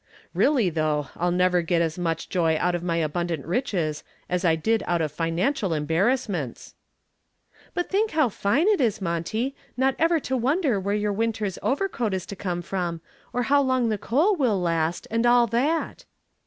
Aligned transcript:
"Really, 0.33 0.71
though, 0.71 1.09
I'll 1.15 1.29
never 1.29 1.61
get 1.61 1.79
as 1.79 1.99
much 1.99 2.27
joy 2.27 2.57
out 2.59 2.73
of 2.73 2.81
my 2.81 2.95
abundant 2.97 3.45
riches 3.45 4.03
as 4.31 4.43
I 4.43 4.55
did 4.55 4.81
out 4.87 4.99
of 4.99 5.11
financial 5.11 5.75
embarrassments." 5.75 6.73
"But 7.75 7.89
think 7.91 8.09
how 8.09 8.27
fine 8.29 8.67
it 8.67 8.81
is, 8.81 8.99
Monty, 8.99 9.55
not 9.77 9.95
ever 9.99 10.19
to 10.21 10.35
wonder 10.35 10.79
where 10.79 10.95
your 10.95 11.13
winter's 11.13 11.59
overcoat 11.61 12.15
is 12.15 12.25
to 12.25 12.35
come 12.35 12.63
from 12.63 13.01
and 13.31 13.45
how 13.45 13.61
long 13.61 13.89
the 13.89 13.99
coal 13.99 14.35
will 14.35 14.59
last, 14.59 15.07
and 15.11 15.23
all 15.27 15.45
that." 15.45 16.05